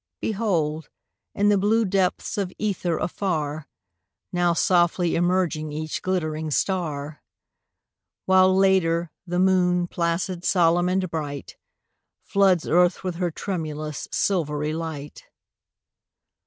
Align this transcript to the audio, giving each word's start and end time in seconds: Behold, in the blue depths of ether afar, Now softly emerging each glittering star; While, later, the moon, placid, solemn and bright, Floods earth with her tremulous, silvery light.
Behold, 0.19 0.89
in 1.35 1.49
the 1.49 1.59
blue 1.59 1.85
depths 1.85 2.35
of 2.35 2.51
ether 2.57 2.97
afar, 2.97 3.67
Now 4.33 4.53
softly 4.53 5.13
emerging 5.13 5.71
each 5.71 6.01
glittering 6.01 6.49
star; 6.49 7.21
While, 8.25 8.57
later, 8.57 9.11
the 9.27 9.37
moon, 9.37 9.85
placid, 9.85 10.43
solemn 10.43 10.89
and 10.89 11.07
bright, 11.07 11.55
Floods 12.23 12.67
earth 12.67 13.03
with 13.03 13.17
her 13.17 13.29
tremulous, 13.29 14.07
silvery 14.11 14.73
light. 14.73 15.25